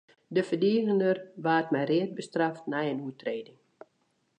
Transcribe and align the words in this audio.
De 0.35 0.41
ferdigener 0.49 1.17
waard 1.43 1.69
mei 1.73 1.85
read 1.89 2.11
bestraft 2.19 2.63
nei 2.71 2.87
in 2.93 3.03
oertrêding. 3.05 3.59